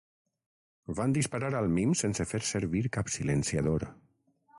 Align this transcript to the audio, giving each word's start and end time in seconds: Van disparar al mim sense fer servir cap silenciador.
Van 0.99 1.11
disparar 1.17 1.51
al 1.59 1.69
mim 1.75 1.91
sense 2.01 2.27
fer 2.31 2.41
servir 2.53 2.83
cap 2.97 3.13
silenciador. 3.17 3.87